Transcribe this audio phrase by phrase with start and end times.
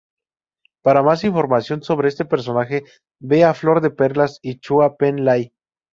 [0.81, 2.83] Para más información sobre este personaje
[3.21, 5.53] vea Flor de Perlas y Chua Pen Lai.